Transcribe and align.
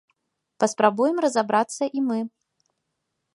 Паспрабуем 0.63 1.15
разабрацца 1.25 1.83
і 2.01 2.05
мы. 2.07 2.19